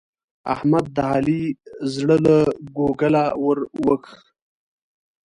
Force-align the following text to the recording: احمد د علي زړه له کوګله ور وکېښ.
احمد 0.53 0.85
د 0.95 0.97
علي 1.11 1.43
زړه 1.95 2.17
له 2.25 2.37
کوګله 2.75 3.23
ور 3.43 3.59
وکېښ. 3.85 4.11